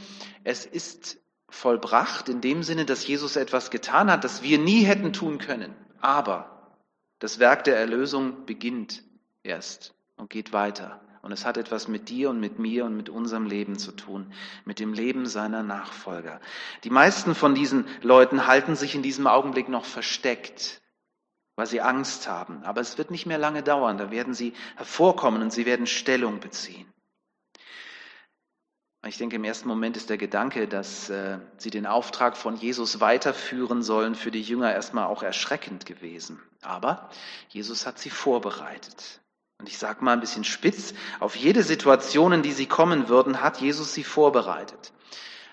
es 0.44 0.66
ist 0.66 1.18
vollbracht 1.50 2.30
in 2.30 2.42
dem 2.42 2.64
Sinne, 2.64 2.86
dass 2.86 3.06
Jesus 3.06 3.36
etwas 3.36 3.72
getan 3.72 4.12
hat, 4.12 4.24
das 4.24 4.44
wir 4.44 4.60
nie 4.60 4.84
hätten 4.84 5.12
tun 5.12 5.40
können. 5.40 5.76
Aber 6.00 6.78
das 7.20 7.40
Werk 7.40 7.64
der 7.64 7.78
Erlösung 7.78 8.46
beginnt 8.46 9.04
erst 9.42 9.96
und 10.16 10.30
geht 10.30 10.54
weiter. 10.54 11.02
Und 11.22 11.32
es 11.32 11.46
hat 11.46 11.56
etwas 11.56 11.88
mit 11.88 12.10
dir 12.10 12.30
und 12.30 12.42
mit 12.42 12.60
mir 12.60 12.84
und 12.84 12.98
mit 12.98 13.08
unserem 13.08 13.46
Leben 13.46 13.80
zu 13.80 13.94
tun, 13.94 14.34
mit 14.66 14.80
dem 14.80 14.94
Leben 14.94 15.26
seiner 15.26 15.64
Nachfolger. 15.64 16.42
Die 16.84 16.90
meisten 16.90 17.34
von 17.34 17.56
diesen 17.56 17.88
Leuten 18.02 18.46
halten 18.46 18.76
sich 18.76 18.94
in 18.94 19.04
diesem 19.04 19.26
Augenblick 19.26 19.70
noch 19.70 19.86
versteckt, 19.86 20.82
weil 21.56 21.66
sie 21.66 21.80
Angst 21.80 22.28
haben. 22.28 22.64
Aber 22.64 22.82
es 22.82 22.98
wird 22.98 23.10
nicht 23.10 23.26
mehr 23.26 23.38
lange 23.38 23.64
dauern. 23.64 23.98
Da 23.98 24.12
werden 24.12 24.34
sie 24.34 24.54
hervorkommen 24.76 25.42
und 25.42 25.54
sie 25.54 25.66
werden 25.66 25.88
Stellung 25.88 26.42
beziehen. 26.42 26.92
Ich 29.06 29.18
denke, 29.18 29.38
im 29.38 29.44
ersten 29.44 29.68
Moment 29.68 29.96
ist 29.98 30.10
der 30.10 30.18
Gedanke, 30.18 30.68
dass 30.68 31.10
äh, 31.10 31.40
sie 31.58 31.70
den 31.70 31.86
Auftrag 31.86 32.38
von 32.38 32.56
Jesus 32.56 33.02
weiterführen 33.02 33.82
sollen, 33.84 34.16
für 34.16 34.32
die 34.32 34.42
Jünger 34.42 34.74
erstmal 34.74 35.08
auch 35.08 35.24
erschreckend 35.24 35.86
gewesen. 35.86 36.42
Aber 36.62 37.10
Jesus 37.50 37.86
hat 37.86 38.00
sie 38.00 38.10
vorbereitet. 38.10 39.22
Und 39.64 39.70
ich 39.70 39.78
sage 39.78 40.04
mal 40.04 40.12
ein 40.12 40.20
bisschen 40.20 40.44
spitz, 40.44 40.94
auf 41.22 41.38
jede 41.38 41.64
Situation, 41.64 42.34
in 42.34 42.42
die 42.42 42.52
sie 42.52 42.66
kommen 42.66 43.08
würden, 43.08 43.40
hat 43.40 43.62
Jesus 43.62 43.94
sie 43.94 44.04
vorbereitet. 44.04 44.92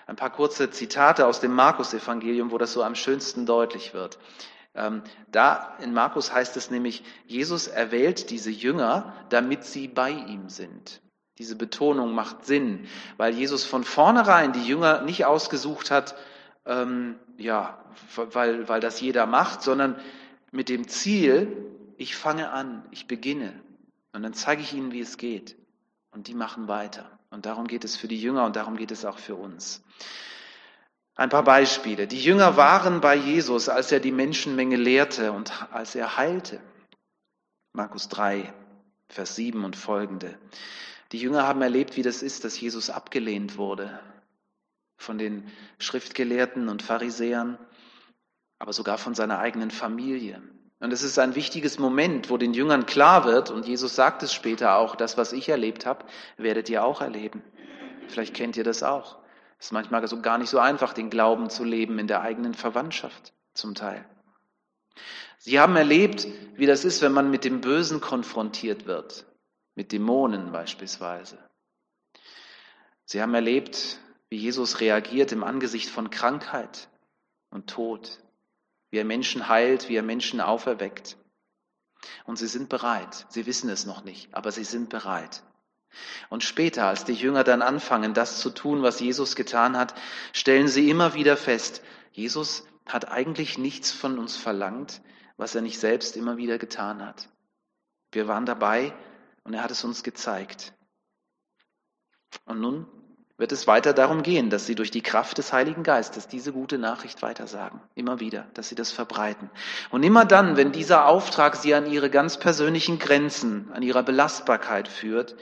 Ein 0.05 0.17
paar 0.17 0.31
kurze 0.31 0.69
Zitate 0.69 1.25
aus 1.25 1.39
dem 1.39 1.53
Markus-Evangelium, 1.53 2.51
wo 2.51 2.57
das 2.57 2.73
so 2.73 2.83
am 2.83 2.95
schönsten 2.95 3.45
deutlich 3.45 3.93
wird. 3.93 4.19
Ähm, 4.75 5.01
da 5.31 5.77
in 5.81 5.93
Markus 5.93 6.33
heißt 6.33 6.57
es 6.57 6.69
nämlich, 6.69 7.05
Jesus 7.25 7.67
erwählt 7.67 8.31
diese 8.31 8.51
Jünger, 8.51 9.13
damit 9.29 9.63
sie 9.63 9.87
bei 9.87 10.09
ihm 10.09 10.49
sind. 10.49 10.99
Diese 11.37 11.55
Betonung 11.55 12.13
macht 12.13 12.45
Sinn, 12.45 12.89
weil 13.15 13.33
Jesus 13.33 13.63
von 13.63 13.85
vornherein 13.85 14.51
die 14.51 14.65
Jünger 14.65 15.03
nicht 15.03 15.23
ausgesucht 15.23 15.89
hat, 15.89 16.15
ähm, 16.65 17.15
ja, 17.37 17.81
weil, 18.17 18.67
weil 18.67 18.81
das 18.81 18.99
jeder 18.99 19.25
macht, 19.25 19.61
sondern 19.61 19.95
mit 20.51 20.67
dem 20.67 20.89
Ziel, 20.89 21.47
ich 21.95 22.17
fange 22.17 22.49
an, 22.51 22.83
ich 22.91 23.07
beginne. 23.07 23.53
Und 24.13 24.23
dann 24.23 24.33
zeige 24.33 24.61
ich 24.61 24.73
ihnen, 24.73 24.91
wie 24.91 25.01
es 25.01 25.17
geht. 25.17 25.55
Und 26.11 26.27
die 26.27 26.33
machen 26.33 26.67
weiter. 26.67 27.19
Und 27.29 27.45
darum 27.45 27.67
geht 27.67 27.83
es 27.85 27.95
für 27.95 28.07
die 28.07 28.21
Jünger 28.21 28.45
und 28.45 28.55
darum 28.55 28.75
geht 28.75 28.91
es 28.91 29.05
auch 29.05 29.17
für 29.17 29.35
uns. 29.35 29.81
Ein 31.15 31.29
paar 31.29 31.43
Beispiele. 31.43 32.07
Die 32.07 32.21
Jünger 32.21 32.57
waren 32.57 32.99
bei 32.99 33.15
Jesus, 33.15 33.69
als 33.69 33.91
er 33.91 33.99
die 33.99 34.11
Menschenmenge 34.11 34.75
lehrte 34.75 35.31
und 35.31 35.71
als 35.71 35.95
er 35.95 36.17
heilte. 36.17 36.61
Markus 37.73 38.09
3, 38.09 38.53
Vers 39.07 39.35
7 39.35 39.63
und 39.63 39.75
folgende. 39.75 40.37
Die 41.11 41.19
Jünger 41.19 41.47
haben 41.47 41.61
erlebt, 41.61 41.95
wie 41.95 42.01
das 42.01 42.21
ist, 42.21 42.43
dass 42.43 42.59
Jesus 42.59 42.89
abgelehnt 42.89 43.57
wurde 43.57 43.99
von 44.97 45.17
den 45.17 45.49
Schriftgelehrten 45.79 46.69
und 46.69 46.83
Pharisäern, 46.83 47.57
aber 48.59 48.71
sogar 48.71 48.97
von 48.97 49.15
seiner 49.15 49.39
eigenen 49.39 49.71
Familie. 49.71 50.41
Und 50.81 50.91
es 50.91 51.03
ist 51.03 51.19
ein 51.19 51.35
wichtiges 51.35 51.77
Moment, 51.77 52.31
wo 52.31 52.37
den 52.37 52.55
Jüngern 52.55 52.87
klar 52.87 53.23
wird, 53.25 53.51
und 53.51 53.67
Jesus 53.67 53.95
sagt 53.95 54.23
es 54.23 54.33
später 54.33 54.77
auch, 54.77 54.95
das, 54.95 55.15
was 55.15 55.31
ich 55.31 55.47
erlebt 55.47 55.85
habe, 55.85 56.05
werdet 56.37 56.69
ihr 56.69 56.83
auch 56.83 57.01
erleben. 57.01 57.43
Vielleicht 58.07 58.33
kennt 58.33 58.57
ihr 58.57 58.63
das 58.63 58.81
auch. 58.81 59.19
Es 59.59 59.67
ist 59.67 59.71
manchmal 59.73 60.05
so 60.07 60.21
gar 60.21 60.39
nicht 60.39 60.49
so 60.49 60.57
einfach, 60.57 60.93
den 60.93 61.11
Glauben 61.11 61.51
zu 61.51 61.63
leben 61.63 61.99
in 61.99 62.07
der 62.07 62.21
eigenen 62.21 62.55
Verwandtschaft 62.55 63.31
zum 63.53 63.75
Teil. 63.75 64.03
Sie 65.37 65.59
haben 65.59 65.75
erlebt, 65.75 66.27
wie 66.55 66.65
das 66.65 66.83
ist, 66.83 67.03
wenn 67.03 67.13
man 67.13 67.29
mit 67.29 67.45
dem 67.45 67.61
Bösen 67.61 68.01
konfrontiert 68.01 68.87
wird, 68.87 69.27
mit 69.75 69.91
Dämonen 69.91 70.51
beispielsweise. 70.51 71.37
Sie 73.05 73.21
haben 73.21 73.35
erlebt, 73.35 73.99
wie 74.29 74.37
Jesus 74.37 74.79
reagiert 74.79 75.31
im 75.31 75.43
Angesicht 75.43 75.89
von 75.89 76.09
Krankheit 76.09 76.89
und 77.51 77.69
Tod 77.69 78.17
wie 78.91 78.97
er 78.97 79.05
Menschen 79.05 79.47
heilt, 79.47 79.89
wie 79.89 79.95
er 79.95 80.03
Menschen 80.03 80.41
auferweckt. 80.41 81.17
Und 82.25 82.37
sie 82.37 82.47
sind 82.47 82.69
bereit. 82.69 83.25
Sie 83.29 83.45
wissen 83.45 83.69
es 83.69 83.85
noch 83.85 84.03
nicht, 84.03 84.33
aber 84.33 84.51
sie 84.51 84.63
sind 84.63 84.89
bereit. 84.89 85.43
Und 86.29 86.43
später, 86.43 86.85
als 86.85 87.03
die 87.03 87.13
Jünger 87.13 87.43
dann 87.43 87.61
anfangen, 87.61 88.13
das 88.13 88.39
zu 88.39 88.49
tun, 88.49 88.81
was 88.81 88.99
Jesus 88.99 89.35
getan 89.35 89.77
hat, 89.77 89.93
stellen 90.33 90.67
sie 90.67 90.89
immer 90.89 91.13
wieder 91.13 91.35
fest, 91.35 91.81
Jesus 92.11 92.65
hat 92.85 93.09
eigentlich 93.09 93.57
nichts 93.57 93.91
von 93.91 94.17
uns 94.17 94.35
verlangt, 94.35 95.01
was 95.37 95.55
er 95.55 95.61
nicht 95.61 95.79
selbst 95.79 96.15
immer 96.17 96.37
wieder 96.37 96.57
getan 96.57 97.05
hat. 97.05 97.29
Wir 98.11 98.27
waren 98.27 98.45
dabei 98.45 98.93
und 99.43 99.53
er 99.53 99.63
hat 99.63 99.71
es 99.71 99.83
uns 99.83 100.03
gezeigt. 100.03 100.73
Und 102.45 102.61
nun 102.61 102.87
wird 103.41 103.51
es 103.51 103.65
weiter 103.65 103.93
darum 103.93 104.21
gehen, 104.21 104.51
dass 104.51 104.67
sie 104.67 104.75
durch 104.75 104.91
die 104.91 105.01
Kraft 105.01 105.39
des 105.39 105.51
Heiligen 105.51 105.81
Geistes 105.81 106.27
diese 106.27 106.53
gute 106.53 106.77
Nachricht 106.77 107.23
weitersagen. 107.23 107.81
Immer 107.95 108.19
wieder, 108.19 108.45
dass 108.53 108.69
sie 108.69 108.75
das 108.75 108.91
verbreiten. 108.91 109.49
Und 109.89 110.03
immer 110.03 110.25
dann, 110.25 110.57
wenn 110.57 110.71
dieser 110.71 111.07
Auftrag 111.07 111.55
sie 111.55 111.73
an 111.73 111.91
ihre 111.91 112.11
ganz 112.11 112.37
persönlichen 112.37 112.99
Grenzen, 112.99 113.71
an 113.73 113.81
ihrer 113.81 114.03
Belastbarkeit 114.03 114.87
führt, 114.87 115.35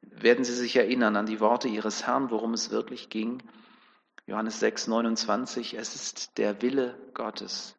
werden 0.00 0.42
sie 0.42 0.54
sich 0.54 0.74
erinnern 0.74 1.16
an 1.16 1.26
die 1.26 1.38
Worte 1.38 1.68
ihres 1.68 2.06
Herrn, 2.06 2.30
worum 2.30 2.54
es 2.54 2.70
wirklich 2.70 3.10
ging. 3.10 3.42
Johannes 4.24 4.58
6, 4.60 4.86
29, 4.86 5.74
es 5.74 5.94
ist 5.94 6.38
der 6.38 6.62
Wille 6.62 6.98
Gottes, 7.12 7.76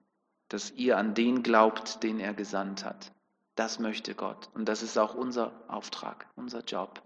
dass 0.47 0.69
ihr 0.73 0.95
an 0.95 1.15
den 1.15 1.41
glaubt, 1.41 2.03
den 2.03 2.19
er 2.19 2.35
gesandt 2.35 2.85
hat. 2.85 3.11
Das 3.55 3.79
möchte 3.79 4.13
Gott. 4.13 4.47
Und 4.53 4.69
das 4.69 4.83
ist 4.83 4.99
auch 4.99 5.15
unser 5.15 5.63
Auftrag, 5.67 6.27
unser 6.35 6.63
Job, 6.63 7.01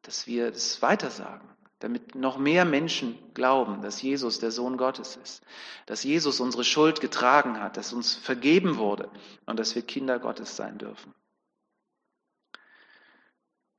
dass 0.00 0.26
wir 0.26 0.50
das 0.50 0.80
weitersagen 0.80 1.46
damit 1.84 2.14
noch 2.14 2.38
mehr 2.38 2.64
Menschen 2.64 3.18
glauben, 3.34 3.82
dass 3.82 4.00
Jesus 4.00 4.38
der 4.38 4.50
Sohn 4.50 4.78
Gottes 4.78 5.16
ist, 5.16 5.42
dass 5.84 6.02
Jesus 6.02 6.40
unsere 6.40 6.64
Schuld 6.64 7.02
getragen 7.02 7.60
hat, 7.60 7.76
dass 7.76 7.92
uns 7.92 8.14
vergeben 8.14 8.78
wurde 8.78 9.10
und 9.44 9.58
dass 9.58 9.74
wir 9.74 9.82
Kinder 9.82 10.18
Gottes 10.18 10.56
sein 10.56 10.78
dürfen. 10.78 11.12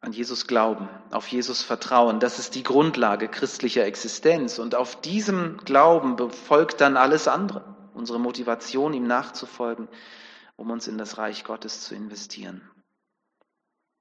An 0.01 0.11
Jesus 0.11 0.45
glauben, 0.45 0.87
auf 1.09 1.27
Jesus 1.29 1.63
vertrauen, 1.63 2.19
das 2.19 2.37
ist 2.37 2.53
die 2.53 2.61
Grundlage 2.61 3.27
christlicher 3.27 3.85
Existenz 3.85 4.59
und 4.59 4.75
auf 4.75 5.01
diesem 5.01 5.57
Glauben 5.65 6.15
befolgt 6.15 6.81
dann 6.81 6.97
alles 6.97 7.27
andere, 7.27 7.75
unsere 7.95 8.19
Motivation, 8.19 8.93
ihm 8.93 9.07
nachzufolgen, 9.07 9.87
um 10.57 10.69
uns 10.69 10.87
in 10.87 10.99
das 10.99 11.17
Reich 11.17 11.43
Gottes 11.43 11.81
zu 11.81 11.95
investieren. 11.95 12.69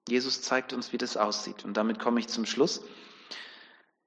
Jesus 0.07 0.43
zeigt 0.43 0.75
uns, 0.75 0.93
wie 0.93 0.99
das 0.99 1.17
aussieht. 1.17 1.65
Und 1.65 1.79
damit 1.79 1.99
komme 1.99 2.21
ich 2.21 2.29
zum 2.29 2.45
Schluss. 2.45 2.83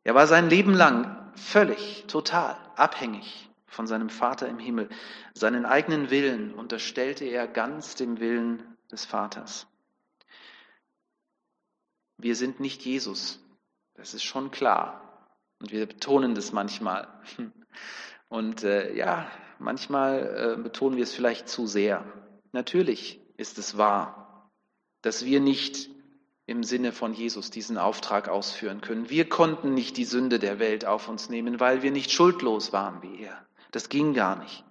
Er 0.08 0.16
war 0.16 0.26
sein 0.26 0.50
Leben 0.50 0.74
lang 0.74 1.34
völlig, 1.36 2.06
total 2.08 2.56
abhängig 2.78 3.50
von 3.66 3.88
seinem 3.88 4.10
Vater 4.10 4.48
im 4.48 4.58
Himmel. 4.58 4.88
Seinen 5.34 5.66
eigenen 5.66 6.10
Willen 6.10 6.54
unterstellte 6.54 7.26
er 7.26 7.46
ganz 7.46 7.96
dem 7.96 8.22
Willen 8.22 8.78
des 8.90 9.04
Vaters. 9.04 9.68
Wir 12.18 12.38
sind 12.38 12.62
nicht 12.62 12.86
Jesus, 12.86 13.46
das 13.96 14.14
ist 14.14 14.24
schon 14.24 14.50
klar. 14.50 15.28
Und 15.60 15.74
wir 15.74 15.86
betonen 15.86 16.36
das 16.36 16.54
manchmal. 16.54 17.10
Und 18.30 18.64
äh, 18.64 18.96
ja, 18.96 19.30
manchmal 19.60 20.56
äh, 20.58 20.62
betonen 20.62 20.96
wir 20.96 21.04
es 21.04 21.14
vielleicht 21.14 21.50
zu 21.50 21.68
sehr. 21.68 22.06
Natürlich 22.54 23.20
ist 23.36 23.58
es 23.58 23.78
wahr, 23.78 24.50
dass 25.02 25.26
wir 25.26 25.42
nicht 25.42 25.90
im 26.48 26.63
Sinne 26.63 26.94
von 26.94 27.13
Jesus 27.13 27.51
diesen 27.51 27.77
Auftrag 27.77 28.30
ausführen 28.30 28.80
können. 28.80 29.10
Wir 29.10 29.27
konnten 29.27 29.74
nicht 29.74 29.98
die 29.98 30.06
Sünde 30.06 30.39
der 30.39 30.60
Welt 30.60 30.86
auf 30.86 31.10
uns 31.10 31.30
nehmen, 31.30 31.60
weil 31.60 31.84
wir 31.84 31.92
nicht 31.92 32.10
schuldlos 32.10 32.72
waren 32.72 33.04
wie 33.04 33.22
er. 33.22 33.46
Das 33.72 33.89
ging 33.89 34.13
gar 34.13 34.38
nicht. 34.38 34.63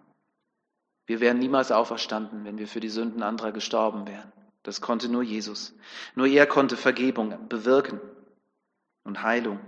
Wir 1.04 1.20
wären 1.20 1.38
niemals 1.38 1.70
auferstanden, 1.70 2.44
wenn 2.44 2.58
wir 2.58 2.66
für 2.66 2.80
die 2.80 2.88
Sünden 2.88 3.22
anderer 3.22 3.52
gestorben 3.52 4.06
wären. 4.06 4.32
Das 4.62 4.80
konnte 4.80 5.08
nur 5.10 5.22
Jesus. 5.22 5.74
Nur 6.14 6.26
er 6.26 6.46
konnte 6.46 6.78
Vergebung 6.78 7.46
bewirken 7.48 8.00
und 9.04 9.22
Heilung 9.22 9.60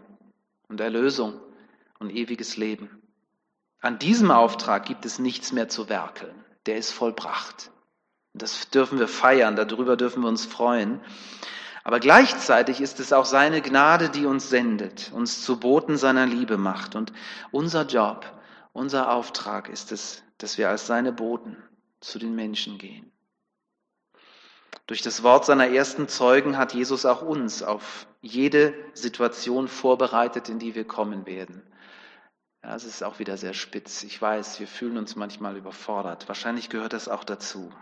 und 0.68 0.80
Erlösung 0.80 1.38
und 1.98 2.10
ewiges 2.10 2.56
Leben. 2.56 3.02
An 3.80 3.98
diesem 3.98 4.30
Auftrag 4.30 4.86
gibt 4.86 5.04
es 5.04 5.18
nichts 5.18 5.52
mehr 5.52 5.68
zu 5.68 5.90
werkeln. 5.90 6.34
Der 6.64 6.78
ist 6.78 6.90
vollbracht. 6.90 7.70
Das 8.32 8.70
dürfen 8.70 8.98
wir 8.98 9.08
feiern, 9.08 9.56
darüber 9.56 9.96
dürfen 9.96 10.22
wir 10.22 10.28
uns 10.28 10.46
freuen. 10.46 11.00
Aber 11.88 12.00
gleichzeitig 12.00 12.82
ist 12.82 13.00
es 13.00 13.14
auch 13.14 13.24
seine 13.24 13.62
Gnade, 13.62 14.10
die 14.10 14.26
uns 14.26 14.50
sendet, 14.50 15.10
uns 15.10 15.42
zu 15.42 15.58
Boten 15.58 15.96
seiner 15.96 16.26
Liebe 16.26 16.58
macht. 16.58 16.94
Und 16.94 17.14
unser 17.50 17.86
Job, 17.86 18.30
unser 18.74 19.10
Auftrag 19.10 19.70
ist 19.70 19.90
es, 19.90 20.22
dass 20.36 20.58
wir 20.58 20.68
als 20.68 20.86
seine 20.86 21.14
Boten 21.14 21.56
zu 22.00 22.18
den 22.18 22.34
Menschen 22.34 22.76
gehen. 22.76 23.10
Durch 24.86 25.00
das 25.00 25.22
Wort 25.22 25.46
seiner 25.46 25.68
ersten 25.68 26.08
Zeugen 26.08 26.58
hat 26.58 26.74
Jesus 26.74 27.06
auch 27.06 27.22
uns 27.22 27.62
auf 27.62 28.06
jede 28.20 28.74
Situation 28.92 29.66
vorbereitet, 29.66 30.50
in 30.50 30.58
die 30.58 30.74
wir 30.74 30.86
kommen 30.86 31.24
werden. 31.24 31.62
Ja, 32.62 32.76
es 32.76 32.84
ist 32.84 33.02
auch 33.02 33.18
wieder 33.18 33.38
sehr 33.38 33.54
spitz. 33.54 34.02
Ich 34.02 34.20
weiß, 34.20 34.60
wir 34.60 34.66
fühlen 34.68 34.98
uns 34.98 35.16
manchmal 35.16 35.56
überfordert. 35.56 36.28
Wahrscheinlich 36.28 36.68
gehört 36.68 36.92
das 36.92 37.08
auch 37.08 37.24
dazu. 37.24 37.72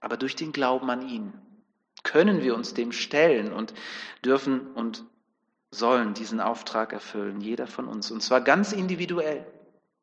Aber 0.00 0.16
durch 0.16 0.34
den 0.34 0.50
Glauben 0.50 0.90
an 0.90 1.08
ihn 1.08 1.32
können 2.12 2.42
wir 2.42 2.54
uns 2.54 2.74
dem 2.74 2.92
stellen 2.92 3.52
und 3.52 3.72
dürfen 4.22 4.66
und 4.74 5.04
sollen 5.70 6.12
diesen 6.12 6.40
Auftrag 6.40 6.92
erfüllen, 6.92 7.40
jeder 7.40 7.66
von 7.66 7.88
uns. 7.88 8.10
Und 8.10 8.22
zwar 8.22 8.42
ganz 8.42 8.72
individuell, 8.72 9.46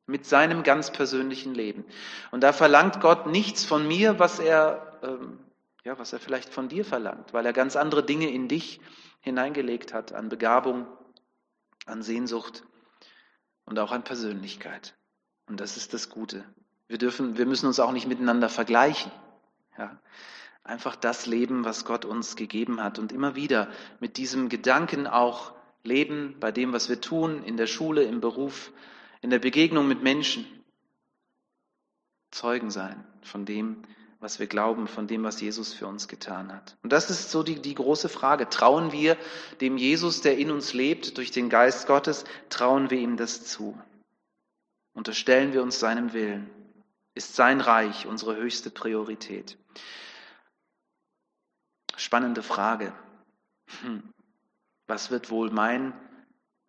mit 0.08 0.26
seinem 0.26 0.64
ganz 0.64 0.92
persönlichen 0.92 1.54
Leben. 1.54 1.86
Und 2.32 2.42
da 2.42 2.52
verlangt 2.52 3.00
Gott 3.00 3.28
nichts 3.28 3.64
von 3.64 3.88
mir, 3.88 4.18
was 4.18 4.40
er, 4.40 5.00
ähm, 5.04 5.40
ja, 5.84 6.00
was 6.00 6.12
er 6.12 6.20
vielleicht 6.20 6.52
von 6.52 6.68
dir 6.68 6.84
verlangt, 6.84 7.32
weil 7.32 7.46
er 7.46 7.54
ganz 7.54 7.76
andere 7.76 8.04
Dinge 8.04 8.32
in 8.32 8.48
dich 8.48 8.82
hineingelegt 9.20 9.94
hat, 9.94 10.12
an 10.12 10.30
Begabung, 10.30 10.88
an 11.86 12.02
Sehnsucht 12.02 12.64
und 13.66 13.78
auch 13.78 13.92
an 13.92 14.04
Persönlichkeit. 14.04 14.96
Und 15.48 15.60
das 15.60 15.78
ist 15.78 15.94
das 15.94 16.10
Gute. 16.10 16.44
Wir 16.88 16.98
dürfen, 16.98 17.38
wir 17.38 17.46
müssen 17.46 17.68
uns 17.68 17.80
auch 17.80 17.92
nicht 17.92 18.08
miteinander 18.08 18.50
vergleichen. 18.50 19.12
Ja. 19.78 20.00
Einfach 20.64 20.96
das 20.96 21.26
leben, 21.26 21.66
was 21.66 21.86
Gott 21.86 22.06
uns 22.06 22.36
gegeben 22.36 22.84
hat 22.84 23.00
und 23.00 23.12
immer 23.12 23.36
wieder 23.36 23.70
mit 24.00 24.18
diesem 24.18 24.50
Gedanken 24.50 25.08
auch 25.08 25.54
leben, 25.84 26.36
bei 26.40 26.52
dem, 26.52 26.74
was 26.74 26.90
wir 26.90 27.02
tun, 27.02 27.44
in 27.44 27.58
der 27.58 27.68
Schule, 27.68 28.04
im 28.04 28.22
Beruf, 28.22 28.72
in 29.22 29.30
der 29.30 29.40
Begegnung 29.40 29.88
mit 29.88 30.04
Menschen. 30.04 30.46
Zeugen 32.32 32.70
sein 32.70 33.04
von 33.24 33.46
dem, 33.46 33.82
was 34.20 34.40
wir 34.40 34.48
glauben, 34.48 34.88
von 34.88 35.08
dem, 35.08 35.24
was 35.24 35.40
Jesus 35.40 35.74
für 35.74 35.88
uns 35.88 36.08
getan 36.08 36.54
hat. 36.54 36.78
Und 36.84 36.92
das 36.92 37.10
ist 37.10 37.32
so 37.32 37.42
die, 37.42 37.62
die 37.62 37.76
große 37.76 38.10
Frage. 38.10 38.50
Trauen 38.50 38.92
wir 38.92 39.18
dem 39.62 39.78
Jesus, 39.78 40.22
der 40.22 40.38
in 40.38 40.52
uns 40.52 40.74
lebt, 40.74 41.18
durch 41.18 41.32
den 41.32 41.50
Geist 41.50 41.88
Gottes, 41.88 42.26
trauen 42.50 42.90
wir 42.90 43.00
ihm 43.00 43.16
das 43.18 43.46
zu? 43.46 43.80
Unterstellen 44.94 45.54
wir 45.54 45.64
uns 45.64 45.80
seinem 45.80 46.14
Willen? 46.14 46.50
Ist 47.16 47.36
sein 47.36 47.62
Reich 47.62 48.06
unsere 48.06 48.36
höchste 48.36 48.70
Priorität? 48.70 49.58
Spannende 52.00 52.44
Frage. 52.44 52.94
Hm. 53.82 54.14
Was 54.88 55.12
wird 55.12 55.30
wohl 55.30 55.52
mein, 55.52 55.94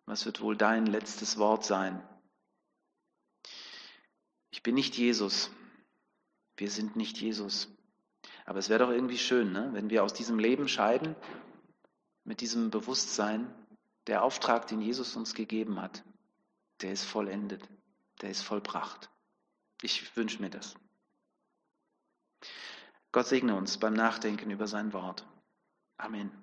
was 0.05 0.25
wird 0.25 0.41
wohl 0.41 0.57
dein 0.57 0.85
letztes 0.85 1.37
Wort 1.37 1.63
sein? 1.63 2.05
Ich 4.49 4.61
bin 4.61 4.75
nicht 4.75 4.97
Jesus. 4.97 5.49
Wir 6.57 6.69
sind 6.69 6.97
nicht 6.97 7.17
Jesus. 7.17 7.69
Aber 8.45 8.59
es 8.59 8.67
wäre 8.67 8.83
doch 8.83 8.91
irgendwie 8.91 9.17
schön, 9.17 9.53
ne? 9.53 9.69
wenn 9.71 9.89
wir 9.89 10.03
aus 10.03 10.13
diesem 10.13 10.37
Leben 10.37 10.67
scheiden, 10.67 11.15
mit 12.25 12.41
diesem 12.41 12.69
Bewusstsein, 12.69 13.55
der 14.07 14.23
Auftrag, 14.23 14.67
den 14.67 14.81
Jesus 14.81 15.15
uns 15.15 15.33
gegeben 15.33 15.81
hat, 15.81 16.03
der 16.81 16.91
ist 16.91 17.05
vollendet, 17.05 17.63
der 18.19 18.31
ist 18.31 18.41
vollbracht. 18.41 19.09
Ich 19.81 20.13
wünsche 20.17 20.41
mir 20.41 20.49
das. 20.49 20.75
Gott 23.11 23.27
segne 23.27 23.55
uns 23.55 23.77
beim 23.77 23.93
Nachdenken 23.93 24.51
über 24.51 24.67
sein 24.67 24.93
Wort. 24.93 25.27
Amen. 25.97 26.40